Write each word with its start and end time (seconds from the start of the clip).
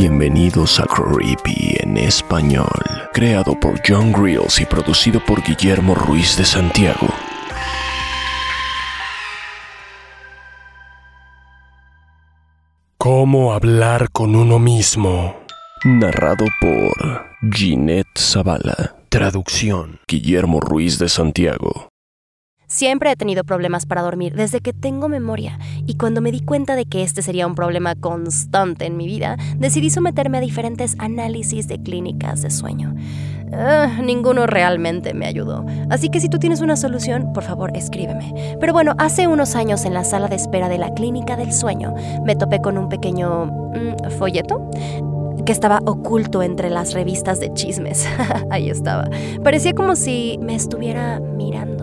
Bienvenidos 0.00 0.78
a 0.78 0.84
Creepy 0.84 1.76
en 1.80 1.96
español, 1.96 2.70
creado 3.12 3.58
por 3.58 3.80
John 3.84 4.12
Grills 4.12 4.60
y 4.60 4.64
producido 4.64 5.18
por 5.26 5.42
Guillermo 5.42 5.96
Ruiz 5.96 6.36
de 6.36 6.44
Santiago. 6.44 7.08
¿Cómo 12.96 13.52
hablar 13.52 14.12
con 14.12 14.36
uno 14.36 14.60
mismo? 14.60 15.34
Narrado 15.84 16.44
por 16.60 17.26
Ginette 17.52 18.16
Zavala. 18.16 18.94
Traducción 19.08 19.98
Guillermo 20.06 20.60
Ruiz 20.60 21.00
de 21.00 21.08
Santiago. 21.08 21.87
Siempre 22.68 23.10
he 23.10 23.16
tenido 23.16 23.44
problemas 23.44 23.86
para 23.86 24.02
dormir 24.02 24.34
desde 24.34 24.60
que 24.60 24.74
tengo 24.74 25.08
memoria 25.08 25.58
y 25.86 25.94
cuando 25.94 26.20
me 26.20 26.30
di 26.30 26.40
cuenta 26.40 26.76
de 26.76 26.84
que 26.84 27.02
este 27.02 27.22
sería 27.22 27.46
un 27.46 27.54
problema 27.54 27.94
constante 27.94 28.84
en 28.84 28.98
mi 28.98 29.06
vida, 29.06 29.38
decidí 29.56 29.88
someterme 29.88 30.36
a 30.36 30.42
diferentes 30.42 30.94
análisis 30.98 31.66
de 31.66 31.82
clínicas 31.82 32.42
de 32.42 32.50
sueño. 32.50 32.94
Ah, 33.54 34.00
ninguno 34.04 34.46
realmente 34.46 35.14
me 35.14 35.24
ayudó, 35.24 35.64
así 35.88 36.10
que 36.10 36.20
si 36.20 36.28
tú 36.28 36.38
tienes 36.38 36.60
una 36.60 36.76
solución, 36.76 37.32
por 37.32 37.42
favor 37.42 37.74
escríbeme. 37.74 38.58
Pero 38.60 38.74
bueno, 38.74 38.94
hace 38.98 39.26
unos 39.26 39.54
años 39.54 39.86
en 39.86 39.94
la 39.94 40.04
sala 40.04 40.28
de 40.28 40.36
espera 40.36 40.68
de 40.68 40.76
la 40.76 40.92
clínica 40.92 41.38
del 41.38 41.54
sueño 41.54 41.94
me 42.26 42.36
topé 42.36 42.60
con 42.60 42.76
un 42.76 42.90
pequeño 42.90 43.46
mm, 43.46 44.10
folleto 44.18 44.70
que 45.46 45.52
estaba 45.52 45.80
oculto 45.86 46.42
entre 46.42 46.68
las 46.68 46.92
revistas 46.92 47.40
de 47.40 47.50
chismes. 47.54 48.06
Ahí 48.50 48.68
estaba. 48.68 49.08
Parecía 49.42 49.72
como 49.72 49.96
si 49.96 50.38
me 50.42 50.54
estuviera 50.54 51.18
mirando. 51.18 51.77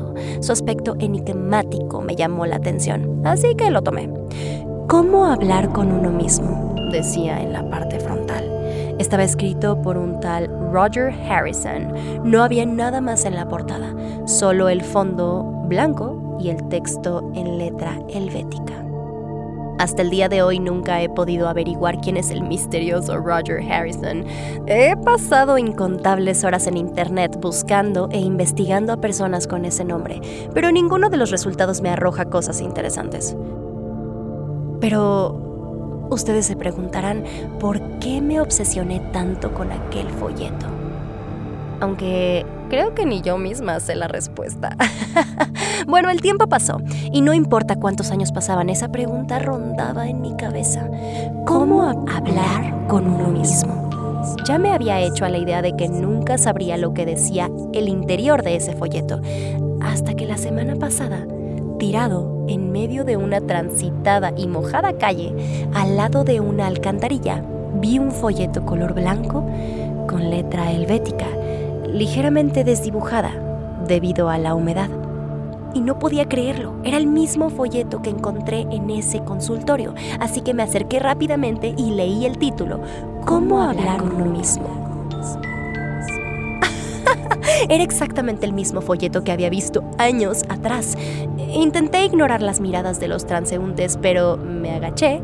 Su 0.45 0.51
aspecto 0.51 0.95
enigmático 0.99 2.01
me 2.01 2.15
llamó 2.15 2.45
la 2.45 2.57
atención, 2.57 3.25
así 3.25 3.55
que 3.55 3.71
lo 3.71 3.81
tomé. 3.81 4.11
¿Cómo 4.87 5.25
hablar 5.25 5.69
con 5.69 5.91
uno 5.91 6.11
mismo? 6.11 6.75
decía 6.91 7.41
en 7.41 7.51
la 7.51 7.67
parte 7.67 7.99
frontal. 7.99 8.47
Estaba 8.99 9.23
escrito 9.23 9.81
por 9.81 9.97
un 9.97 10.19
tal 10.19 10.47
Roger 10.71 11.11
Harrison. 11.27 11.91
No 12.23 12.43
había 12.43 12.63
nada 12.67 13.01
más 13.01 13.25
en 13.25 13.33
la 13.33 13.47
portada, 13.47 13.95
solo 14.27 14.69
el 14.69 14.83
fondo 14.83 15.43
blanco 15.67 16.37
y 16.39 16.49
el 16.49 16.61
texto 16.67 17.27
en 17.33 17.57
letra 17.57 17.97
helvética. 18.09 18.84
Hasta 19.77 20.01
el 20.01 20.09
día 20.09 20.29
de 20.29 20.41
hoy 20.41 20.59
nunca 20.59 21.01
he 21.01 21.09
podido 21.09 21.49
averiguar 21.49 21.99
quién 21.99 22.15
es 22.15 22.31
el 22.31 22.41
misterioso 22.41 23.17
Roger 23.17 23.61
Harrison. 23.69 24.25
He 24.67 24.95
pasado 24.95 25.57
incontables 25.57 26.45
horas 26.45 26.67
en 26.67 26.77
internet 26.77 27.37
buscando 27.41 28.07
e 28.11 28.19
investigando 28.19 28.93
a 28.93 29.01
personas 29.01 29.47
con 29.47 29.65
ese 29.65 29.83
nombre, 29.83 30.21
pero 30.53 30.71
ninguno 30.71 31.09
de 31.09 31.17
los 31.17 31.29
resultados 31.29 31.81
me 31.81 31.89
arroja 31.89 32.25
cosas 32.25 32.61
interesantes. 32.61 33.35
Pero 34.79 36.07
ustedes 36.09 36.45
se 36.45 36.55
preguntarán 36.55 37.25
por 37.59 37.81
qué 37.99 38.21
me 38.21 38.39
obsesioné 38.39 39.01
tanto 39.11 39.53
con 39.53 39.73
aquel 39.73 40.09
folleto. 40.09 40.67
Aunque 41.81 42.45
creo 42.69 42.95
que 42.95 43.05
ni 43.05 43.21
yo 43.21 43.37
misma 43.37 43.79
sé 43.81 43.95
la 43.95 44.07
respuesta. 44.07 44.77
bueno, 45.87 46.09
el 46.09 46.21
tiempo 46.21 46.47
pasó 46.47 46.81
y 47.11 47.21
no 47.21 47.33
importa 47.33 47.75
cuántos 47.75 48.11
años 48.11 48.31
pasaban, 48.31 48.69
esa 48.69 48.89
pregunta 48.89 49.39
rondaba 49.39 50.07
en 50.07 50.21
mi 50.21 50.35
cabeza. 50.35 50.89
¿Cómo 51.45 51.83
hablar 51.83 52.87
con 52.87 53.07
uno 53.07 53.29
mismo? 53.29 53.89
Ya 54.45 54.57
me 54.57 54.71
había 54.71 54.99
hecho 54.99 55.25
a 55.25 55.29
la 55.29 55.37
idea 55.37 55.61
de 55.61 55.75
que 55.75 55.87
nunca 55.87 56.37
sabría 56.37 56.77
lo 56.77 56.93
que 56.93 57.05
decía 57.05 57.49
el 57.73 57.87
interior 57.87 58.43
de 58.43 58.55
ese 58.55 58.73
folleto, 58.73 59.21
hasta 59.81 60.15
que 60.15 60.25
la 60.25 60.37
semana 60.37 60.75
pasada, 60.75 61.25
tirado 61.77 62.45
en 62.47 62.71
medio 62.71 63.03
de 63.03 63.17
una 63.17 63.41
transitada 63.41 64.31
y 64.35 64.47
mojada 64.47 64.97
calle, 64.97 65.33
al 65.73 65.97
lado 65.97 66.23
de 66.23 66.39
una 66.39 66.67
alcantarilla, 66.67 67.43
vi 67.75 67.99
un 67.99 68.11
folleto 68.11 68.65
color 68.65 68.93
blanco 68.93 69.45
con 70.07 70.29
letra 70.29 70.71
helvética 70.71 71.27
ligeramente 71.95 72.65
desdibujada 72.65 73.31
debido 73.87 74.29
a 74.29 74.37
la 74.37 74.53
humedad. 74.53 74.89
Y 75.75 75.81
no 75.81 75.99
podía 75.99 76.27
creerlo, 76.27 76.73
era 76.83 76.97
el 76.97 77.05
mismo 77.05 77.51
folleto 77.51 78.01
que 78.01 78.09
encontré 78.09 78.61
en 78.71 78.89
ese 78.89 79.23
consultorio, 79.23 79.93
así 80.19 80.41
que 80.41 80.55
me 80.55 80.63
acerqué 80.63 80.99
rápidamente 80.99 81.75
y 81.77 81.91
leí 81.91 82.25
el 82.25 82.39
título, 82.39 82.79
¿Cómo 83.25 83.61
hablar 83.61 83.99
con 83.99 84.15
uno 84.15 84.25
mismo? 84.25 84.85
Era 87.69 87.83
exactamente 87.83 88.45
el 88.45 88.53
mismo 88.53 88.81
folleto 88.81 89.23
que 89.23 89.31
había 89.31 89.49
visto 89.49 89.83
años 89.97 90.43
atrás. 90.49 90.95
Intenté 91.53 92.05
ignorar 92.05 92.41
las 92.41 92.59
miradas 92.59 92.99
de 92.99 93.07
los 93.07 93.25
transeúntes, 93.25 93.97
pero 94.01 94.37
me 94.37 94.71
agaché 94.71 95.21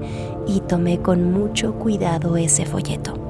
y 0.47 0.61
tomé 0.61 0.99
con 0.99 1.31
mucho 1.31 1.75
cuidado 1.75 2.37
ese 2.37 2.65
folleto. 2.65 3.20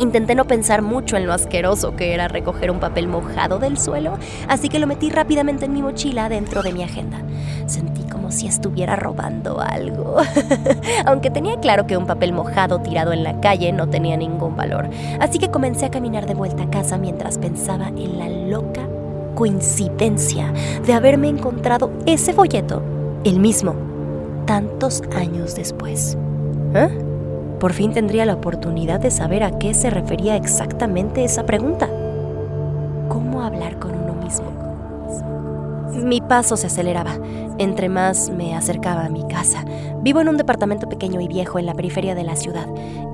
Intenté 0.00 0.34
no 0.34 0.44
pensar 0.44 0.82
mucho 0.82 1.16
en 1.16 1.26
lo 1.26 1.32
asqueroso 1.32 1.94
que 1.94 2.14
era 2.14 2.28
recoger 2.28 2.70
un 2.70 2.80
papel 2.80 3.06
mojado 3.06 3.58
del 3.58 3.78
suelo, 3.78 4.18
así 4.48 4.68
que 4.68 4.78
lo 4.78 4.86
metí 4.86 5.10
rápidamente 5.10 5.66
en 5.66 5.72
mi 5.72 5.82
mochila 5.82 6.28
dentro 6.28 6.62
de 6.62 6.72
mi 6.72 6.82
agenda. 6.82 7.22
Sentí 7.66 8.02
como 8.04 8.32
si 8.32 8.46
estuviera 8.46 8.96
robando 8.96 9.60
algo. 9.60 10.16
Aunque 11.06 11.30
tenía 11.30 11.58
claro 11.60 11.86
que 11.86 11.96
un 11.96 12.06
papel 12.06 12.32
mojado 12.32 12.80
tirado 12.80 13.12
en 13.12 13.22
la 13.22 13.40
calle 13.40 13.72
no 13.72 13.88
tenía 13.88 14.16
ningún 14.16 14.56
valor. 14.56 14.88
Así 15.20 15.38
que 15.38 15.50
comencé 15.50 15.86
a 15.86 15.90
caminar 15.90 16.26
de 16.26 16.34
vuelta 16.34 16.64
a 16.64 16.70
casa 16.70 16.98
mientras 16.98 17.38
pensaba 17.38 17.88
en 17.88 18.18
la 18.18 18.28
loca 18.28 18.88
coincidencia 19.34 20.52
de 20.86 20.92
haberme 20.92 21.28
encontrado 21.28 21.90
ese 22.06 22.32
folleto, 22.32 22.82
el 23.24 23.40
mismo, 23.40 23.74
tantos 24.46 25.02
años 25.16 25.54
después. 25.54 26.16
¿Eh? 26.74 27.13
Por 27.64 27.72
fin 27.72 27.94
tendría 27.94 28.26
la 28.26 28.34
oportunidad 28.34 29.00
de 29.00 29.10
saber 29.10 29.42
a 29.42 29.58
qué 29.58 29.72
se 29.72 29.88
refería 29.88 30.36
exactamente 30.36 31.24
esa 31.24 31.46
pregunta. 31.46 31.88
¿Cómo 33.08 33.40
hablar 33.40 33.78
con 33.78 33.94
uno 33.94 34.12
mismo? 34.12 34.50
Mi 35.94 36.20
paso 36.20 36.58
se 36.58 36.66
aceleraba, 36.66 37.16
entre 37.56 37.88
más 37.88 38.28
me 38.28 38.54
acercaba 38.54 39.06
a 39.06 39.08
mi 39.08 39.26
casa. 39.28 39.64
Vivo 40.02 40.20
en 40.20 40.28
un 40.28 40.36
departamento 40.36 40.90
pequeño 40.90 41.22
y 41.22 41.26
viejo 41.26 41.58
en 41.58 41.64
la 41.64 41.72
periferia 41.72 42.14
de 42.14 42.24
la 42.24 42.36
ciudad. 42.36 42.66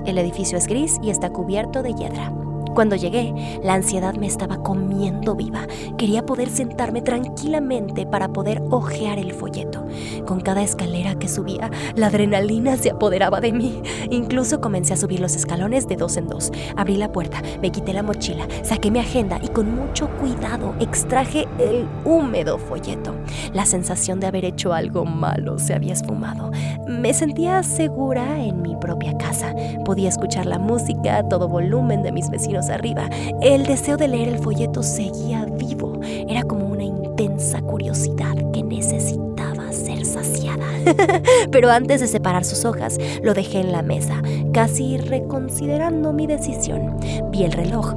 El 0.04 0.18
edificio 0.18 0.58
es 0.58 0.66
gris 0.66 0.98
y 1.00 1.10
está 1.10 1.30
cubierto 1.30 1.84
de 1.84 1.94
hiedra. 1.94 2.32
Cuando 2.74 2.96
llegué, 2.96 3.34
la 3.62 3.74
ansiedad 3.74 4.14
me 4.14 4.26
estaba 4.26 4.62
comiendo 4.62 5.34
viva. 5.34 5.66
Quería 5.98 6.24
poder 6.24 6.48
sentarme 6.48 7.02
tranquilamente 7.02 8.06
para 8.06 8.28
poder 8.28 8.62
hojear 8.70 9.18
el 9.18 9.32
folleto. 9.32 9.84
Con 10.26 10.40
cada 10.40 10.62
escalera 10.62 11.16
que 11.16 11.28
subía, 11.28 11.70
la 11.94 12.06
adrenalina 12.06 12.76
se 12.76 12.90
apoderaba 12.90 13.40
de 13.40 13.52
mí. 13.52 13.82
Incluso 14.10 14.60
comencé 14.60 14.94
a 14.94 14.96
subir 14.96 15.20
los 15.20 15.34
escalones 15.34 15.88
de 15.88 15.96
dos 15.96 16.16
en 16.16 16.28
dos. 16.28 16.52
Abrí 16.76 16.96
la 16.96 17.12
puerta, 17.12 17.42
me 17.60 17.70
quité 17.70 17.92
la 17.92 18.02
mochila, 18.02 18.46
saqué 18.62 18.90
mi 18.90 19.00
agenda 19.00 19.38
y 19.42 19.48
con 19.48 19.74
mucho 19.74 20.08
cuidado 20.18 20.74
extraje 20.80 21.48
el 21.58 21.86
húmedo 22.04 22.58
folleto. 22.58 23.14
La 23.52 23.66
sensación 23.66 24.20
de 24.20 24.26
haber 24.26 24.44
hecho 24.44 24.72
algo 24.72 25.04
malo 25.04 25.58
se 25.58 25.74
había 25.74 25.92
esfumado. 25.92 26.50
Me 26.86 27.14
sentía 27.14 27.62
segura 27.62 28.42
en 28.42 28.62
mi 28.62 28.76
propia 28.76 29.16
casa. 29.16 29.54
Podía 29.84 30.08
escuchar 30.08 30.46
la 30.46 30.58
música 30.58 31.18
a 31.18 31.28
todo 31.28 31.48
volumen 31.48 32.02
de 32.02 32.12
mis 32.12 32.30
vecinos 32.30 32.59
arriba. 32.68 33.08
El 33.40 33.64
deseo 33.64 33.96
de 33.96 34.08
leer 34.08 34.28
el 34.28 34.38
folleto 34.38 34.82
seguía 34.82 35.46
vivo. 35.46 36.00
Era 36.02 36.42
como 36.42 36.66
una 36.66 36.84
intensa 36.84 37.62
curiosidad 37.62 38.34
que 38.52 38.62
necesitaba 38.62 39.72
ser 39.72 40.04
saciada. 40.04 40.66
Pero 41.50 41.70
antes 41.70 42.00
de 42.00 42.06
separar 42.06 42.44
sus 42.44 42.64
hojas, 42.64 42.98
lo 43.22 43.34
dejé 43.34 43.60
en 43.60 43.72
la 43.72 43.82
mesa, 43.82 44.22
casi 44.52 44.98
reconsiderando 44.98 46.12
mi 46.12 46.26
decisión. 46.26 46.96
Vi 47.30 47.44
el 47.44 47.52
reloj. 47.52 47.94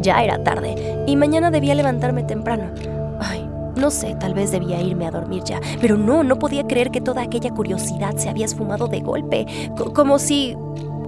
Ya 0.00 0.22
era 0.22 0.42
tarde 0.42 1.04
y 1.06 1.16
mañana 1.16 1.50
debía 1.50 1.74
levantarme 1.74 2.22
temprano. 2.24 2.64
Ay, 3.20 3.48
no 3.76 3.90
sé, 3.90 4.14
tal 4.18 4.34
vez 4.34 4.50
debía 4.50 4.80
irme 4.80 5.06
a 5.06 5.10
dormir 5.10 5.42
ya, 5.44 5.60
pero 5.80 5.96
no, 5.96 6.22
no 6.22 6.38
podía 6.38 6.66
creer 6.66 6.90
que 6.90 7.00
toda 7.00 7.22
aquella 7.22 7.50
curiosidad 7.50 8.16
se 8.16 8.28
había 8.28 8.44
esfumado 8.44 8.86
de 8.86 9.00
golpe, 9.00 9.46
como 9.94 10.18
si 10.18 10.56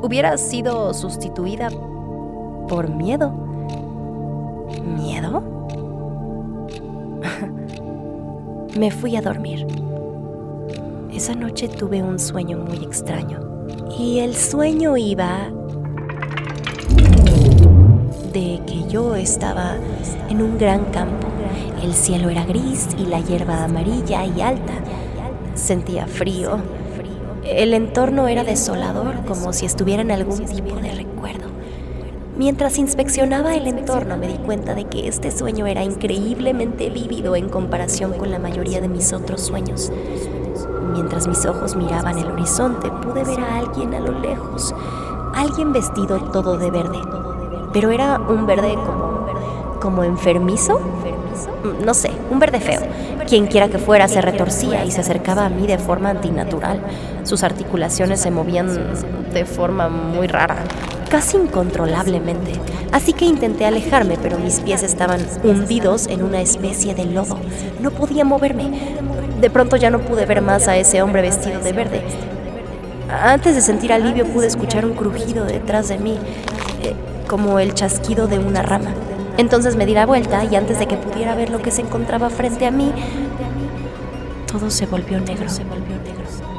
hubiera 0.02 0.36
sido 0.38 0.92
sustituida 0.94 1.70
por 2.68 2.88
miedo. 2.88 3.32
¿Miedo? 4.96 5.42
Me 8.78 8.90
fui 8.90 9.16
a 9.16 9.22
dormir. 9.22 9.66
Esa 11.12 11.34
noche 11.34 11.68
tuve 11.68 12.02
un 12.02 12.18
sueño 12.18 12.58
muy 12.58 12.78
extraño. 12.78 13.40
Y 13.98 14.18
el 14.18 14.34
sueño 14.34 14.96
iba 14.96 15.48
de 18.32 18.60
que 18.66 18.88
yo 18.88 19.14
estaba 19.14 19.76
en 20.28 20.42
un 20.42 20.58
gran 20.58 20.86
campo. 20.86 21.28
El 21.82 21.94
cielo 21.94 22.30
era 22.30 22.44
gris 22.44 22.88
y 22.98 23.06
la 23.06 23.20
hierba 23.20 23.62
amarilla 23.64 24.24
y 24.24 24.40
alta. 24.40 24.74
Sentía 25.54 26.06
frío. 26.06 26.58
El 27.44 27.74
entorno 27.74 28.26
era 28.26 28.42
desolador, 28.42 29.24
como 29.26 29.52
si 29.52 29.66
estuviera 29.66 30.02
en 30.02 30.10
algún 30.10 30.44
tipo 30.46 30.76
de. 30.76 31.13
Mientras 32.36 32.78
inspeccionaba 32.78 33.54
el 33.54 33.68
entorno 33.68 34.16
me 34.16 34.26
di 34.26 34.38
cuenta 34.38 34.74
de 34.74 34.86
que 34.86 35.06
este 35.06 35.30
sueño 35.30 35.68
era 35.68 35.84
increíblemente 35.84 36.90
vívido 36.90 37.36
en 37.36 37.48
comparación 37.48 38.14
con 38.14 38.32
la 38.32 38.40
mayoría 38.40 38.80
de 38.80 38.88
mis 38.88 39.12
otros 39.12 39.40
sueños. 39.40 39.92
Mientras 40.92 41.28
mis 41.28 41.46
ojos 41.46 41.76
miraban 41.76 42.18
el 42.18 42.26
horizonte 42.26 42.90
pude 42.90 43.22
ver 43.22 43.38
a 43.38 43.58
alguien 43.58 43.94
a 43.94 44.00
lo 44.00 44.18
lejos. 44.18 44.74
alguien 45.36 45.72
vestido 45.72 46.18
todo 46.32 46.58
de 46.58 46.70
verde, 46.70 46.98
pero 47.72 47.90
era 47.90 48.18
un 48.18 48.46
verde 48.46 48.74
como, 48.74 49.26
como 49.80 50.04
enfermizo, 50.04 50.80
no 51.84 51.94
sé, 51.94 52.10
un 52.30 52.40
verde 52.40 52.58
feo. 52.58 52.80
Quien 53.28 53.46
quiera 53.46 53.68
que 53.68 53.78
fuera 53.78 54.08
se 54.08 54.20
retorcía 54.20 54.84
y 54.84 54.90
se 54.90 55.00
acercaba 55.00 55.46
a 55.46 55.48
mí 55.48 55.66
de 55.66 55.78
forma 55.78 56.10
antinatural. 56.10 56.80
Sus 57.22 57.42
articulaciones 57.42 58.20
se 58.20 58.30
movían 58.30 58.68
de 59.32 59.44
forma 59.44 59.88
muy 59.88 60.26
rara, 60.26 60.56
casi 61.04 61.36
incontrolablemente. 61.36 62.52
Así 62.92 63.12
que 63.12 63.24
intenté 63.24 63.64
alejarme, 63.66 64.16
pero 64.22 64.38
mis 64.38 64.60
pies 64.60 64.82
estaban 64.82 65.20
hundidos 65.42 66.06
en 66.06 66.22
una 66.22 66.40
especie 66.40 66.94
de 66.94 67.04
lodo. 67.06 67.38
No 67.80 67.90
podía 67.90 68.24
moverme. 68.24 68.96
De 69.40 69.50
pronto 69.50 69.76
ya 69.76 69.90
no 69.90 70.00
pude 70.00 70.26
ver 70.26 70.42
más 70.42 70.68
a 70.68 70.76
ese 70.76 71.02
hombre 71.02 71.22
vestido 71.22 71.60
de 71.60 71.72
verde. 71.72 72.02
Antes 73.10 73.54
de 73.54 73.60
sentir 73.60 73.92
alivio 73.92 74.26
pude 74.26 74.46
escuchar 74.46 74.84
un 74.86 74.94
crujido 74.94 75.44
detrás 75.44 75.88
de 75.88 75.98
mí, 75.98 76.18
eh, 76.82 76.94
como 77.28 77.58
el 77.58 77.74
chasquido 77.74 78.26
de 78.26 78.38
una 78.38 78.62
rama. 78.62 78.90
Entonces 79.36 79.76
me 79.76 79.86
di 79.86 79.94
la 79.94 80.06
vuelta 80.06 80.44
y 80.44 80.56
antes 80.56 80.78
de 80.78 80.86
que 80.86 80.96
pudiera 80.96 81.34
ver 81.34 81.50
lo 81.50 81.60
que 81.60 81.70
se 81.70 81.82
encontraba 81.82 82.30
frente 82.30 82.66
a 82.66 82.70
mí, 82.70 82.92
todo 84.50 84.70
se 84.70 84.86
volvió 84.86 85.20
negro. 85.20 85.48
Se 85.48 85.64
volvió 85.64 85.96
negro. 85.96 86.53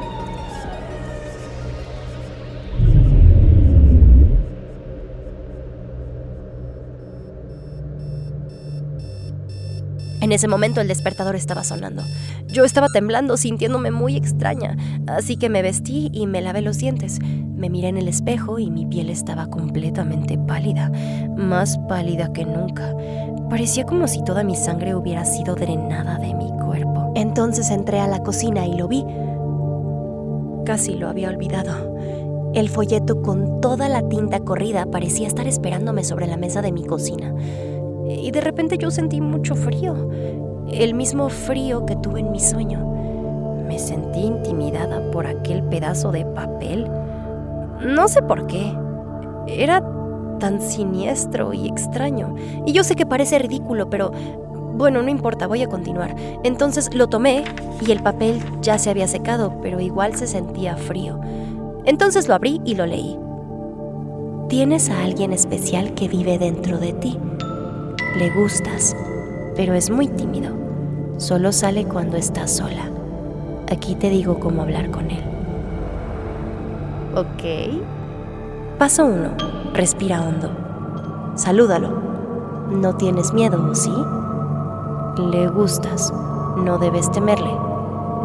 En 10.26 10.32
ese 10.32 10.48
momento 10.48 10.80
el 10.80 10.88
despertador 10.88 11.36
estaba 11.36 11.62
sonando. 11.62 12.02
Yo 12.48 12.64
estaba 12.64 12.88
temblando, 12.88 13.36
sintiéndome 13.36 13.92
muy 13.92 14.16
extraña, 14.16 14.76
así 15.06 15.36
que 15.36 15.48
me 15.48 15.62
vestí 15.62 16.10
y 16.12 16.26
me 16.26 16.40
lavé 16.40 16.62
los 16.62 16.78
dientes. 16.78 17.20
Me 17.22 17.70
miré 17.70 17.86
en 17.90 17.96
el 17.96 18.08
espejo 18.08 18.58
y 18.58 18.68
mi 18.68 18.86
piel 18.86 19.08
estaba 19.08 19.46
completamente 19.46 20.36
pálida, 20.36 20.90
más 21.36 21.78
pálida 21.88 22.32
que 22.32 22.44
nunca. 22.44 22.92
Parecía 23.48 23.84
como 23.84 24.08
si 24.08 24.24
toda 24.24 24.42
mi 24.42 24.56
sangre 24.56 24.96
hubiera 24.96 25.24
sido 25.24 25.54
drenada 25.54 26.18
de 26.18 26.34
mi 26.34 26.50
cuerpo. 26.58 27.12
Entonces 27.14 27.70
entré 27.70 28.00
a 28.00 28.08
la 28.08 28.24
cocina 28.24 28.66
y 28.66 28.76
lo 28.76 28.88
vi. 28.88 29.04
Casi 30.64 30.96
lo 30.96 31.08
había 31.08 31.28
olvidado. 31.28 31.94
El 32.52 32.68
folleto 32.68 33.22
con 33.22 33.60
toda 33.60 33.88
la 33.88 34.08
tinta 34.08 34.40
corrida 34.40 34.86
parecía 34.86 35.28
estar 35.28 35.46
esperándome 35.46 36.02
sobre 36.02 36.26
la 36.26 36.36
mesa 36.36 36.62
de 36.62 36.72
mi 36.72 36.84
cocina 36.84 37.32
y 38.08 38.30
de 38.30 38.40
repente 38.40 38.78
yo 38.78 38.90
sentí 38.90 39.20
mucho 39.20 39.54
frío, 39.54 40.08
el 40.70 40.94
mismo 40.94 41.28
frío 41.28 41.86
que 41.86 41.96
tuve 41.96 42.20
en 42.20 42.32
mi 42.32 42.40
sueño. 42.40 42.84
Me 43.66 43.78
sentí 43.78 44.20
intimidada 44.20 45.10
por 45.10 45.26
aquel 45.26 45.62
pedazo 45.64 46.12
de 46.12 46.24
papel. 46.24 46.88
No 47.84 48.08
sé 48.08 48.22
por 48.22 48.46
qué. 48.46 48.72
Era 49.48 49.82
tan 50.38 50.60
siniestro 50.60 51.52
y 51.52 51.66
extraño. 51.66 52.34
Y 52.64 52.72
yo 52.72 52.84
sé 52.84 52.94
que 52.94 53.06
parece 53.06 53.38
ridículo, 53.38 53.90
pero 53.90 54.12
bueno, 54.76 55.02
no 55.02 55.10
importa, 55.10 55.46
voy 55.46 55.62
a 55.62 55.68
continuar. 55.68 56.14
Entonces 56.44 56.94
lo 56.94 57.08
tomé 57.08 57.44
y 57.86 57.90
el 57.90 58.02
papel 58.02 58.40
ya 58.60 58.78
se 58.78 58.90
había 58.90 59.08
secado, 59.08 59.58
pero 59.62 59.80
igual 59.80 60.16
se 60.16 60.26
sentía 60.26 60.76
frío. 60.76 61.18
Entonces 61.84 62.28
lo 62.28 62.34
abrí 62.34 62.60
y 62.64 62.74
lo 62.74 62.86
leí. 62.86 63.18
Tienes 64.48 64.90
a 64.90 65.02
alguien 65.02 65.32
especial 65.32 65.94
que 65.94 66.08
vive 66.08 66.38
dentro 66.38 66.78
de 66.78 66.92
ti. 66.92 67.18
Le 68.16 68.30
gustas, 68.30 68.96
pero 69.56 69.74
es 69.74 69.90
muy 69.90 70.08
tímido. 70.08 70.54
Solo 71.18 71.52
sale 71.52 71.84
cuando 71.84 72.16
estás 72.16 72.50
sola. 72.50 72.88
Aquí 73.70 73.94
te 73.94 74.08
digo 74.08 74.40
cómo 74.40 74.62
hablar 74.62 74.90
con 74.90 75.10
él. 75.10 75.22
Ok. 77.14 77.82
Paso 78.78 79.04
1. 79.04 79.28
Respira 79.74 80.22
hondo. 80.22 80.50
Salúdalo. 81.34 81.90
No 82.70 82.96
tienes 82.96 83.34
miedo, 83.34 83.74
¿sí? 83.74 83.92
Le 85.18 85.48
gustas. 85.48 86.10
No 86.56 86.78
debes 86.78 87.12
temerle. 87.12 87.52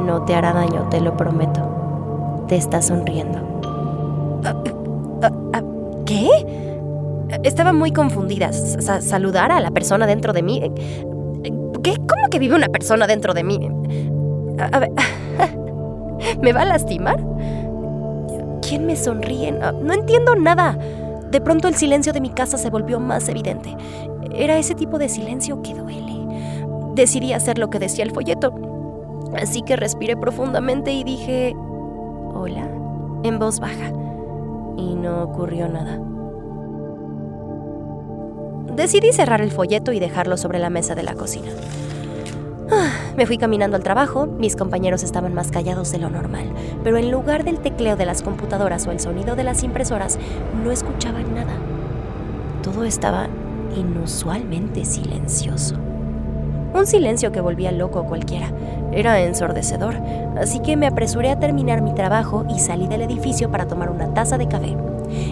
No 0.06 0.24
te 0.24 0.36
hará 0.36 0.54
daño, 0.54 0.88
te 0.90 1.02
lo 1.02 1.18
prometo. 1.18 2.46
Te 2.48 2.56
está 2.56 2.82
sonriendo. 2.82 3.40
Ah, 4.46 4.56
ah, 5.22 5.32
ah, 5.52 5.62
¿Qué? 6.06 6.71
Estaba 7.44 7.74
muy 7.74 7.92
confundida. 7.92 8.52
¿Saludar 8.54 9.52
a 9.52 9.60
la 9.60 9.72
persona 9.72 10.06
dentro 10.06 10.34
de 10.34 10.44
mí? 10.44 10.62
¿Qué? 11.84 11.96
¿Cómo 11.96 12.28
que 12.30 12.40
vive 12.40 12.56
una 12.56 12.68
persona 12.68 13.08
dentro 13.08 13.34
de 13.34 13.44
mí? 13.44 13.70
A, 14.60 14.80
ver. 14.80 14.92
¿Me 16.42 16.54
va 16.54 16.62
a 16.62 16.66
lastimar? 16.66 17.20
¿Quién 18.62 18.86
me 18.86 18.96
sonríe? 18.96 19.52
No 19.52 19.94
entiendo 19.94 20.36
nada. 20.36 20.78
De 21.32 21.42
pronto 21.42 21.68
el 21.68 21.76
silencio 21.76 22.14
de 22.14 22.22
mi 22.22 22.30
casa 22.30 22.58
se 22.58 22.70
volvió 22.70 23.00
más 23.00 23.28
evidente. 23.28 23.76
Era 24.36 24.58
ese 24.58 24.76
tipo 24.76 25.00
de 25.00 25.10
silencio 25.10 25.64
que 25.64 25.74
duele. 25.74 26.28
Decidí 26.94 27.34
hacer 27.34 27.58
lo 27.58 27.70
que 27.70 27.80
decía 27.80 28.04
el 28.04 28.12
folleto. 28.12 28.54
Así 29.42 29.62
que 29.62 29.76
respiré 29.78 30.16
profundamente 30.16 30.92
y 30.92 31.04
dije, 31.04 31.56
hola, 32.34 32.68
en 33.24 33.40
voz 33.40 33.60
baja. 33.60 33.92
Y 34.78 34.96
no 34.96 35.24
ocurrió 35.24 35.68
nada. 35.68 36.00
Decidí 38.76 39.12
cerrar 39.12 39.42
el 39.42 39.52
folleto 39.52 39.92
y 39.92 40.00
dejarlo 40.00 40.38
sobre 40.38 40.58
la 40.58 40.70
mesa 40.70 40.96
de 40.96 41.04
la 41.04 41.14
cocina. 41.14 41.52
Ah, 42.72 42.90
me 43.18 43.26
fui 43.26 43.38
caminando 43.38 43.76
al 43.76 43.84
trabajo, 43.84 44.28
mis 44.28 44.56
compañeros 44.56 45.04
estaban 45.04 45.34
más 45.34 45.52
callados 45.52 45.92
de 45.92 45.98
lo 45.98 46.10
normal, 46.10 46.54
pero 46.84 46.98
en 46.98 47.12
lugar 47.12 47.44
del 47.44 47.60
tecleo 47.60 47.98
de 47.98 48.06
las 48.06 48.22
computadoras 48.22 48.88
o 48.88 48.92
el 48.92 49.02
sonido 49.02 49.36
de 49.36 49.44
las 49.44 49.64
impresoras, 49.64 50.18
no 50.64 50.72
escuchaban 50.72 51.36
nada. 51.36 51.54
Todo 52.64 52.86
estaba 52.86 53.28
inusualmente 53.76 54.86
silencioso. 54.86 55.91
Un 56.74 56.88
silencio 56.88 57.32
que 57.32 57.42
volvía 57.42 57.72
loco 57.72 58.00
a 58.00 58.06
cualquiera. 58.06 58.52
Era 58.92 59.22
ensordecedor, 59.22 59.96
así 60.38 60.60
que 60.60 60.78
me 60.78 60.88
apresuré 60.88 61.30
a 61.30 61.40
terminar 61.40 61.82
mi 61.82 61.94
trabajo 61.94 62.46
y 62.50 62.60
salí 62.60 62.88
del 62.88 63.02
edificio 63.02 63.52
para 63.52 63.68
tomar 63.68 63.90
una 63.90 64.14
taza 64.14 64.38
de 64.38 64.48
café. 64.48 64.76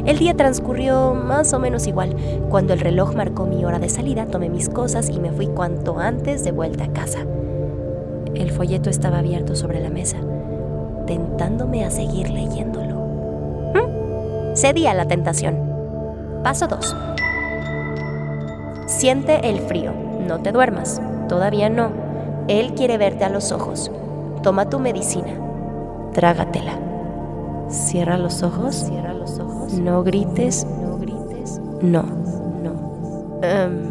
El 0.06 0.18
día 0.18 0.34
transcurrió 0.34 1.14
más 1.14 1.54
o 1.54 1.60
menos 1.60 1.88
igual. 1.88 2.16
Cuando 2.50 2.74
el 2.74 2.82
reloj 2.82 3.16
marcó 3.16 3.46
mi 3.46 3.64
hora 3.64 3.80
de 3.80 3.90
salida, 3.90 4.26
tomé 4.26 4.50
mis 4.50 4.70
cosas 4.70 5.10
y 5.10 5.20
me 5.20 5.32
fui 5.32 5.48
cuanto 5.48 6.00
antes 6.00 6.44
de 6.44 6.52
vuelta 6.52 6.86
a 6.86 6.94
casa. 6.94 7.20
El 8.36 8.52
folleto 8.52 8.90
estaba 8.90 9.20
abierto 9.20 9.56
sobre 9.56 9.80
la 9.80 9.90
mesa, 9.90 10.18
tentándome 11.08 11.86
a 11.86 11.92
seguir 11.92 12.30
leyéndolo. 12.30 12.96
¿Mm? 13.74 14.56
Cedí 14.56 14.88
a 14.88 14.94
la 14.94 15.06
tentación. 15.06 15.58
Paso 16.44 16.68
2. 16.68 16.96
Siente 18.88 19.50
el 19.50 19.60
frío. 19.62 19.94
No 20.28 20.40
te 20.40 20.52
duermas. 20.52 21.02
Todavía 21.30 21.70
no. 21.70 21.92
Él 22.50 22.74
quiere 22.74 22.98
verte 22.98 23.24
a 23.24 23.30
los 23.30 23.54
ojos. 23.54 23.90
Toma 24.44 24.70
tu 24.70 24.80
medicina. 24.80 25.32
Trágatela. 26.14 26.78
Cierra 27.70 28.18
los 28.18 28.44
ojos. 28.44 28.76
Cierra 28.76 29.14
los 29.14 29.40
ojos. 29.40 29.74
No 29.74 30.04
grites. 30.04 30.66
No 30.82 30.98
grites. 30.98 31.62
No. 31.82 32.04
No. 32.04 33.40
Em, 33.44 33.90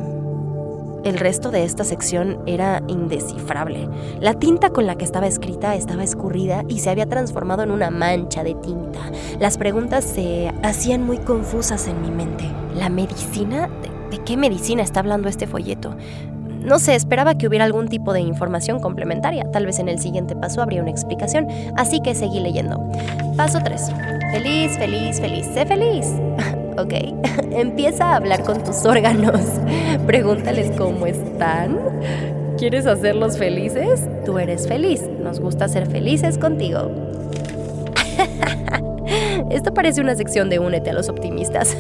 el 1.05 1.17
resto 1.19 1.51
de 1.51 1.65
esta 1.65 1.85
sección 1.85 2.39
era 2.47 2.83
indescifrable. 2.89 3.89
La 4.21 4.35
tinta 4.35 4.71
con 4.71 4.87
la 4.87 4.97
que 4.97 5.05
estaba 5.05 5.27
escrita 5.27 5.77
estaba 5.77 6.03
escurrida 6.03 6.65
y 6.69 6.81
se 6.81 6.91
había 6.91 7.07
transformado 7.07 7.63
en 7.63 7.71
una 7.71 7.91
mancha 7.91 8.43
de 8.43 8.55
tinta. 8.55 9.01
Las 9.39 9.59
preguntas 9.59 10.05
se 10.05 10.53
hacían 10.63 11.05
muy 11.05 11.19
confusas 11.19 11.87
en 11.87 12.03
mi 12.03 12.11
mente. 12.11 12.45
¿La 12.75 12.89
medicina? 12.89 13.71
¿De, 14.11 14.19
qué 14.25 14.37
medicina 14.37 14.83
está 14.83 15.01
hablando 15.01 15.29
este 15.29 15.47
folleto? 15.47 15.95
No 16.65 16.79
sé, 16.79 16.95
esperaba 16.95 17.37
que 17.37 17.47
hubiera 17.47 17.65
algún 17.65 17.89
tipo 17.89 18.13
de 18.13 18.21
información 18.21 18.81
complementaria. 18.81 19.45
Tal 19.51 19.67
vez 19.67 19.79
en 19.79 19.89
el 19.89 19.99
siguiente 19.99 20.37
paso 20.37 20.61
habría 20.61 20.83
una 20.83 20.91
explicación. 20.91 21.49
Así 21.77 22.01
que 22.01 22.15
seguí 22.15 22.41
leyendo. 22.41 22.89
Paso 23.37 23.61
3. 23.63 23.93
Feliz, 24.33 24.77
feliz, 24.77 25.21
feliz. 25.21 25.47
Sé 25.55 25.67
feliz. 25.67 26.07
ok. 26.77 26.95
Empieza 27.53 28.13
a 28.13 28.17
hablar 28.17 28.43
con 28.43 28.63
tus 28.63 28.85
órganos. 28.85 29.41
Pregúntales 30.07 30.77
cómo 30.77 31.07
están. 31.07 31.79
¿Quieres 32.59 32.87
hacerlos 32.87 33.39
felices? 33.39 34.07
Tú 34.25 34.39
eres 34.39 34.67
feliz. 34.67 35.03
Nos 35.23 35.41
gusta 35.41 35.69
ser 35.69 35.87
felices 35.87 36.39
contigo. 36.39 36.91
Esto 39.51 39.73
parece 39.73 40.01
una 40.01 40.15
sección 40.17 40.51
de 40.51 40.59
Únete 40.59 40.91
a 40.91 40.93
los 40.93 41.09
optimistas. 41.09 41.77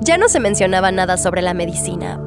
ya 0.00 0.18
no 0.18 0.28
se 0.28 0.40
mencionaba 0.40 0.90
nada 0.90 1.16
sobre 1.16 1.40
la 1.42 1.54
medicina, 1.54 2.20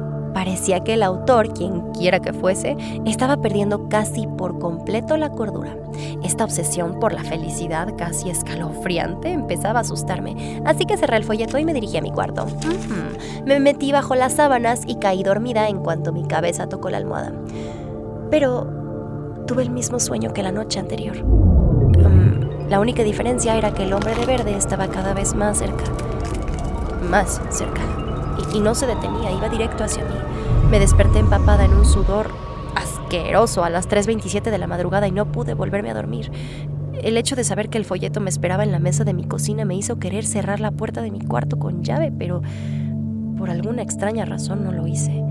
Parecía 0.66 0.82
que 0.82 0.94
el 0.94 1.04
autor, 1.04 1.52
quien 1.52 1.92
quiera 1.92 2.18
que 2.18 2.32
fuese, 2.32 2.76
estaba 3.04 3.36
perdiendo 3.36 3.88
casi 3.88 4.26
por 4.26 4.58
completo 4.58 5.16
la 5.16 5.30
cordura. 5.30 5.76
Esta 6.24 6.42
obsesión 6.42 6.98
por 6.98 7.12
la 7.12 7.22
felicidad 7.22 7.94
casi 7.96 8.30
escalofriante 8.30 9.30
empezaba 9.30 9.78
a 9.78 9.82
asustarme, 9.82 10.60
así 10.64 10.84
que 10.84 10.96
cerré 10.96 11.18
el 11.18 11.22
folleto 11.24 11.56
y 11.58 11.64
me 11.64 11.72
dirigí 11.72 11.98
a 11.98 12.02
mi 12.02 12.10
cuarto. 12.10 12.46
Me 13.44 13.60
metí 13.60 13.92
bajo 13.92 14.16
las 14.16 14.32
sábanas 14.32 14.80
y 14.88 14.96
caí 14.96 15.22
dormida 15.22 15.68
en 15.68 15.78
cuanto 15.84 16.12
mi 16.12 16.24
cabeza 16.24 16.68
tocó 16.68 16.90
la 16.90 16.96
almohada. 16.96 17.30
Pero 18.32 18.66
tuve 19.46 19.62
el 19.62 19.70
mismo 19.70 20.00
sueño 20.00 20.32
que 20.32 20.42
la 20.42 20.50
noche 20.50 20.80
anterior. 20.80 21.16
Mm, 21.22 22.68
La 22.68 22.80
única 22.80 23.04
diferencia 23.04 23.56
era 23.56 23.72
que 23.72 23.84
el 23.84 23.92
hombre 23.92 24.16
de 24.16 24.26
verde 24.26 24.56
estaba 24.56 24.88
cada 24.88 25.14
vez 25.14 25.32
más 25.36 25.58
cerca. 25.58 25.84
Más 27.08 27.40
cerca. 27.50 27.82
Y, 28.52 28.56
y 28.56 28.60
no 28.60 28.74
se 28.74 28.88
detenía, 28.88 29.30
iba 29.30 29.48
directo 29.48 29.84
hacia 29.84 30.02
mí. 30.02 30.25
Me 30.70 30.80
desperté 30.80 31.20
empapada 31.20 31.64
en 31.64 31.72
un 31.72 31.84
sudor 31.84 32.30
asqueroso 32.74 33.62
a 33.62 33.70
las 33.70 33.88
3.27 33.88 34.50
de 34.50 34.58
la 34.58 34.66
madrugada 34.66 35.06
y 35.06 35.12
no 35.12 35.30
pude 35.30 35.54
volverme 35.54 35.90
a 35.90 35.94
dormir. 35.94 36.32
El 37.02 37.16
hecho 37.16 37.36
de 37.36 37.44
saber 37.44 37.68
que 37.68 37.78
el 37.78 37.84
folleto 37.84 38.20
me 38.20 38.30
esperaba 38.30 38.64
en 38.64 38.72
la 38.72 38.80
mesa 38.80 39.04
de 39.04 39.14
mi 39.14 39.24
cocina 39.24 39.64
me 39.64 39.76
hizo 39.76 40.00
querer 40.00 40.26
cerrar 40.26 40.58
la 40.58 40.72
puerta 40.72 41.02
de 41.02 41.12
mi 41.12 41.20
cuarto 41.20 41.56
con 41.58 41.84
llave, 41.84 42.10
pero 42.10 42.42
por 43.38 43.48
alguna 43.48 43.82
extraña 43.82 44.24
razón 44.24 44.64
no 44.64 44.72
lo 44.72 44.88
hice. 44.88 45.22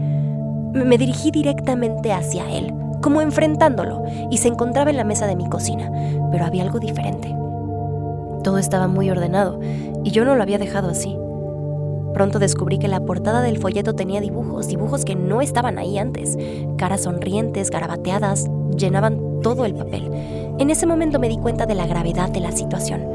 Me 0.74 0.98
dirigí 0.98 1.32
directamente 1.32 2.14
hacia 2.14 2.50
él, 2.50 2.74
como 3.02 3.20
enfrentándolo, 3.20 4.04
y 4.32 4.38
se 4.38 4.48
encontraba 4.48 4.90
en 4.90 4.98
la 4.98 5.04
mesa 5.04 5.28
de 5.28 5.36
mi 5.36 5.50
cocina, 5.50 5.92
pero 6.32 6.46
había 6.46 6.64
algo 6.64 6.80
diferente. 6.80 7.36
Todo 8.42 8.58
estaba 8.58 8.88
muy 8.88 9.10
ordenado, 9.10 9.60
y 10.04 10.12
yo 10.12 10.24
no 10.24 10.36
lo 10.36 10.44
había 10.44 10.60
dejado 10.60 10.90
así. 10.90 11.18
Pronto 12.16 12.40
descubrí 12.40 12.80
que 12.80 12.88
la 12.88 13.02
portada 13.02 13.42
del 13.42 13.58
folleto 13.58 13.94
tenía 13.94 14.22
dibujos, 14.22 14.70
dibujos 14.70 15.04
que 15.04 15.16
no 15.16 15.42
estaban 15.42 15.78
ahí 15.78 15.98
antes. 15.98 16.38
Caras 16.78 17.02
sonrientes, 17.02 17.70
garabateadas, 17.70 18.50
llenaban 18.78 19.42
todo 19.42 19.66
el 19.66 19.76
papel. 19.76 20.10
En 20.58 20.70
ese 20.70 20.88
momento 20.88 21.20
me 21.20 21.28
di 21.28 21.38
cuenta 21.38 21.66
de 21.66 21.76
la 21.76 21.86
gravedad 21.86 22.30
de 22.30 22.40
la 22.40 22.54
situación. 22.54 23.06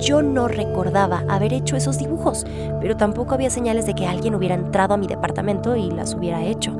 Yo 0.00 0.22
no 0.22 0.48
recordaba 0.48 1.22
haber 1.28 1.52
hecho 1.52 1.76
esos 1.76 1.98
dibujos, 1.98 2.44
pero 2.80 2.96
tampoco 2.96 3.34
había 3.34 3.48
señales 3.48 3.86
de 3.86 3.94
que 3.94 4.08
alguien 4.08 4.34
hubiera 4.34 4.56
entrado 4.56 4.94
a 4.94 4.96
mi 4.96 5.06
departamento 5.06 5.76
y 5.76 5.92
las 5.92 6.14
hubiera 6.14 6.44
hecho. 6.44 6.76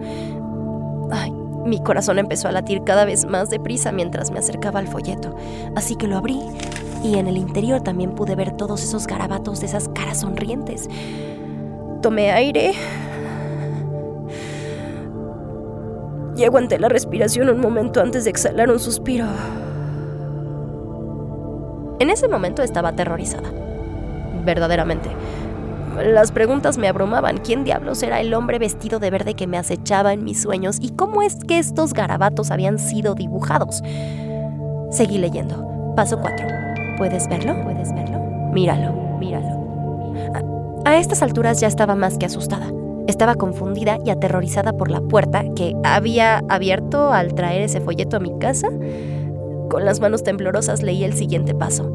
Ay, 1.13 1.31
mi 1.65 1.81
corazón 1.81 2.19
empezó 2.19 2.49
a 2.49 2.53
latir 2.53 2.83
cada 2.83 3.05
vez 3.05 3.25
más 3.25 3.51
deprisa 3.51 3.93
mientras 3.93 4.33
me 4.33 4.41
acercaba 4.41 4.81
al 4.81 4.89
folleto, 4.89 5.37
así 5.77 5.95
que 5.95 6.09
lo 6.09 6.17
abrí 6.17 6.41
y 7.05 7.19
en 7.19 7.29
el 7.29 7.37
interior 7.37 7.83
también 7.83 8.17
pude 8.17 8.35
ver 8.35 8.57
todos 8.57 8.83
esos 8.83 9.07
garabatos 9.07 9.61
de 9.61 9.67
esas 9.67 9.89
caras 9.91 10.23
sonrientes. 10.23 10.89
Tomé 12.03 12.31
aire. 12.31 12.73
Y 16.37 16.45
aguanté 16.45 16.79
la 16.79 16.89
respiración 16.89 17.49
un 17.49 17.61
momento 17.61 18.01
antes 18.01 18.25
de 18.25 18.31
exhalar 18.31 18.71
un 18.71 18.79
suspiro. 18.79 19.27
En 21.99 22.11
ese 22.11 22.29
momento 22.29 22.63
estaba 22.63 22.91
aterrorizada. 22.91 23.51
Verdaderamente. 24.45 25.11
Las 26.05 26.31
preguntas 26.31 26.79
me 26.79 26.87
abrumaban. 26.87 27.39
¿Quién 27.39 27.65
diablos 27.65 28.05
era 28.05 28.21
el 28.21 28.33
hombre 28.35 28.61
vestido 28.61 29.01
de 29.01 29.11
verde 29.11 29.35
que 29.35 29.49
me 29.49 29.59
acechaba 29.59 30.13
en 30.13 30.23
mis 30.23 30.41
sueños? 30.41 30.79
¿Y 30.81 30.91
cómo 30.91 31.23
es 31.23 31.35
que 31.45 31.59
estos 31.59 31.93
garabatos 31.93 32.53
habían 32.53 32.79
sido 32.79 33.17
dibujados? 33.17 33.83
Seguí 34.91 35.19
leyendo. 35.19 35.93
Paso 35.97 36.21
4. 36.21 36.47
¿Puedes 36.99 37.29
verlo? 37.29 37.61
¿Puedes 37.65 37.93
verlo? 37.93 38.21
Míralo, 38.53 38.93
míralo. 39.19 39.48
A 40.89 40.97
estas 40.97 41.21
alturas 41.21 41.61
ya 41.61 41.69
estaba 41.69 41.95
más 41.97 42.17
que 42.17 42.25
asustada. 42.25 42.73
Estaba 43.07 43.35
confundida 43.35 43.99
y 44.07 44.09
aterrorizada 44.09 44.73
por 44.73 44.91
la 44.91 45.03
puerta 45.03 45.45
que 45.55 45.77
había 45.85 46.39
abierto 46.49 47.13
al 47.13 47.35
traer 47.35 47.61
ese 47.61 47.83
folleto 47.83 48.17
a 48.17 48.21
mi 48.21 48.39
casa. 48.39 48.69
Con 49.69 49.85
las 49.85 50.01
manos 50.01 50.23
temblorosas 50.23 50.83
leí 50.83 51.05
el 51.05 51.13
siguiente 51.13 51.55
paso. 51.55 51.91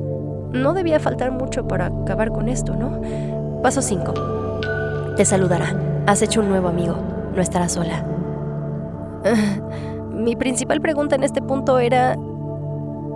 No 0.51 0.75
debía 0.75 0.99
faltar 0.99 1.31
mucho 1.31 1.67
para 1.67 1.87
acabar 1.87 2.29
con 2.29 2.47
esto, 2.49 2.75
¿no? 2.75 3.01
Paso 3.63 3.81
5. 3.81 5.15
Te 5.17 5.25
saludará. 5.25 5.75
Has 6.05 6.21
hecho 6.21 6.41
un 6.41 6.49
nuevo 6.49 6.67
amigo. 6.67 6.95
No 7.35 7.41
estarás 7.41 7.71
sola. 7.71 8.05
Mi 10.11 10.35
principal 10.35 10.81
pregunta 10.81 11.15
en 11.15 11.23
este 11.23 11.41
punto 11.41 11.79
era, 11.79 12.15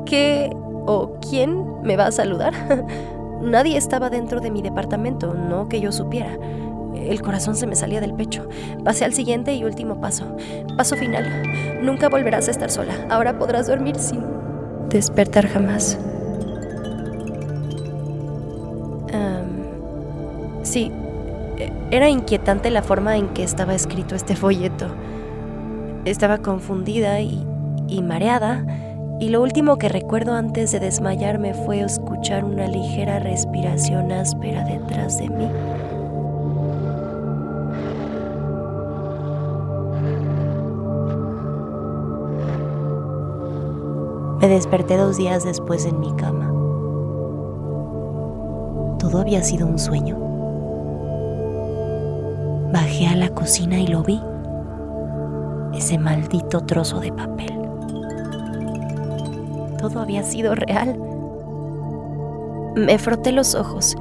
¿qué 0.07 0.49
o 0.87 1.19
quién 1.21 1.83
me 1.83 1.97
va 1.97 2.07
a 2.07 2.11
saludar? 2.11 2.53
Nadie 3.41 3.77
estaba 3.77 4.09
dentro 4.09 4.39
de 4.39 4.51
mi 4.51 4.61
departamento, 4.61 5.33
no 5.33 5.69
que 5.69 5.79
yo 5.79 5.91
supiera. 5.91 6.37
El 6.95 7.21
corazón 7.21 7.55
se 7.55 7.67
me 7.67 7.75
salía 7.75 8.01
del 8.01 8.13
pecho. 8.13 8.47
Pasé 8.83 9.05
al 9.05 9.13
siguiente 9.13 9.53
y 9.53 9.63
último 9.63 10.01
paso. 10.01 10.35
Paso 10.75 10.95
final. 10.95 11.43
Nunca 11.81 12.09
volverás 12.09 12.47
a 12.47 12.51
estar 12.51 12.69
sola. 12.69 12.93
Ahora 13.09 13.37
podrás 13.37 13.67
dormir 13.67 13.95
sin 13.97 14.23
despertar 14.89 15.47
jamás. 15.47 15.97
sí, 20.63 20.91
era 21.91 22.09
inquietante 22.09 22.69
la 22.69 22.81
forma 22.81 23.15
en 23.15 23.29
que 23.29 23.43
estaba 23.43 23.73
escrito 23.73 24.15
este 24.15 24.35
folleto. 24.35 24.87
Estaba 26.03 26.39
confundida 26.39 27.21
y, 27.21 27.45
y 27.87 28.01
mareada 28.01 28.65
y 29.19 29.29
lo 29.29 29.41
último 29.41 29.77
que 29.77 29.89
recuerdo 29.89 30.33
antes 30.33 30.71
de 30.71 30.79
desmayarme 30.79 31.53
fue 31.53 31.81
escuchar 31.81 32.45
una 32.45 32.67
ligera 32.67 33.19
respiración 33.19 34.11
áspera 34.11 34.63
detrás 34.63 35.17
de 35.17 35.29
mí. 35.29 35.49
Me 44.39 44.47
desperté 44.47 44.97
dos 44.97 45.17
días 45.17 45.43
después 45.43 45.85
en 45.85 45.99
mi 45.99 46.13
cama. 46.13 46.53
Todo 48.99 49.19
había 49.19 49.41
sido 49.41 49.65
un 49.65 49.79
sueño. 49.79 50.15
Bajé 52.71 53.07
a 53.07 53.15
la 53.15 53.29
cocina 53.29 53.79
y 53.79 53.87
lo 53.87 54.03
vi. 54.03 54.21
Ese 55.73 55.97
maldito 55.97 56.61
trozo 56.61 56.99
de 56.99 57.11
papel 57.11 57.56
todo 59.89 60.01
había 60.01 60.23
sido 60.23 60.53
real. 60.55 60.99
Me 62.75 62.97
froté 62.99 63.31
los 63.31 63.55
ojos, 63.55 63.95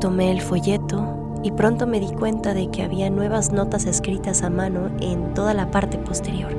tomé 0.00 0.30
el 0.30 0.40
folleto 0.40 1.38
y 1.42 1.52
pronto 1.52 1.86
me 1.86 2.00
di 2.00 2.12
cuenta 2.12 2.54
de 2.54 2.68
que 2.70 2.82
había 2.82 3.08
nuevas 3.08 3.52
notas 3.52 3.86
escritas 3.86 4.42
a 4.42 4.50
mano 4.50 4.90
en 5.00 5.34
toda 5.34 5.54
la 5.54 5.70
parte 5.70 5.96
posterior. 5.98 6.50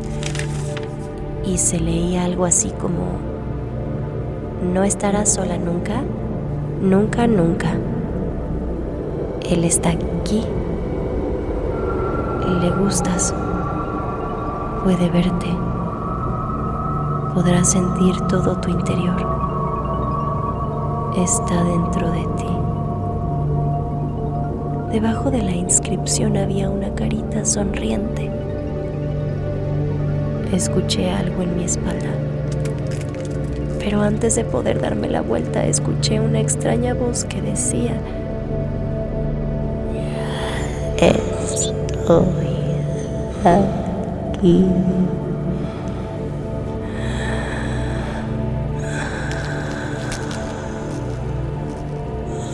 Y 1.46 1.58
se 1.58 1.79
leía 1.79 2.24
algo 2.24 2.46
así 2.46 2.70
como, 2.72 3.05
no 4.74 4.84
estarás 4.84 5.34
sola 5.34 5.58
nunca, 5.58 6.01
nunca, 6.82 7.27
nunca. 7.27 7.75
Él 9.50 9.65
está 9.65 9.89
aquí. 9.89 10.43
Le 12.62 12.70
gustas. 12.72 13.34
Puede 14.84 15.10
verte 15.10 15.72
podrás 17.33 17.71
sentir 17.71 18.15
todo 18.27 18.55
tu 18.57 18.69
interior. 18.69 19.15
Está 21.17 21.63
dentro 21.63 22.11
de 22.11 22.21
ti. 22.37 22.47
Debajo 24.91 25.31
de 25.31 25.41
la 25.41 25.51
inscripción 25.51 26.37
había 26.37 26.69
una 26.69 26.93
carita 26.93 27.43
sonriente. 27.43 28.29
Escuché 30.51 31.09
algo 31.09 31.41
en 31.41 31.57
mi 31.57 31.63
espalda. 31.63 32.13
Pero 33.79 34.01
antes 34.01 34.35
de 34.35 34.45
poder 34.45 34.79
darme 34.79 35.09
la 35.09 35.21
vuelta, 35.21 35.65
escuché 35.65 36.19
una 36.19 36.39
extraña 36.39 36.93
voz 36.93 37.25
que 37.25 37.41
decía, 37.41 37.97
Estoy 40.97 42.23
aquí. 43.43 45.22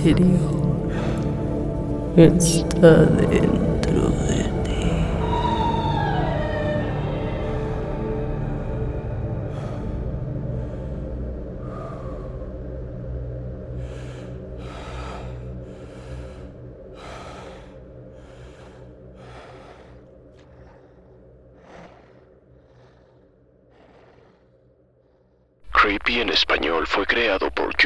interior. 0.00 0.60
Está 2.16 3.06